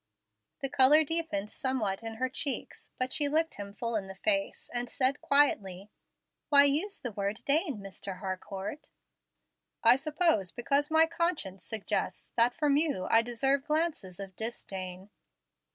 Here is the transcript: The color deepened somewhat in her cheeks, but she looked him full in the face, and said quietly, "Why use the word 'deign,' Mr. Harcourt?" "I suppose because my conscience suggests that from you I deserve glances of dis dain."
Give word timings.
The 0.63 0.69
color 0.69 1.03
deepened 1.03 1.51
somewhat 1.51 2.01
in 2.01 2.15
her 2.15 2.27
cheeks, 2.27 2.89
but 2.97 3.13
she 3.13 3.29
looked 3.29 3.57
him 3.57 3.71
full 3.75 3.95
in 3.95 4.07
the 4.07 4.15
face, 4.15 4.67
and 4.73 4.89
said 4.89 5.21
quietly, 5.21 5.91
"Why 6.49 6.63
use 6.63 6.97
the 6.97 7.11
word 7.11 7.43
'deign,' 7.45 7.77
Mr. 7.77 8.17
Harcourt?" 8.17 8.89
"I 9.83 9.97
suppose 9.97 10.51
because 10.51 10.89
my 10.89 11.05
conscience 11.05 11.63
suggests 11.65 12.31
that 12.35 12.55
from 12.55 12.77
you 12.77 13.05
I 13.11 13.21
deserve 13.21 13.63
glances 13.67 14.19
of 14.19 14.35
dis 14.35 14.63
dain." 14.63 15.11